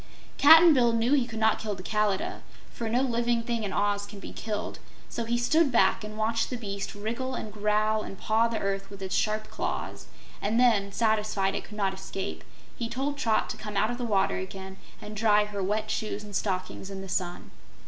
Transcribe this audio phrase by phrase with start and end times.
[0.39, 2.41] Cap'n Bill knew he could not kill the Kalidah,
[2.73, 6.49] for no living thing in Oz can be killed, so he stood back and watched
[6.49, 10.07] the beast wriggle and growl and paw the earth with its sharp claws,
[10.41, 12.43] and then, satisfied it could not escape,
[12.75, 16.23] he told Trot to come out of the water again and dry her wet shoes
[16.23, 17.51] and stockings in the sun.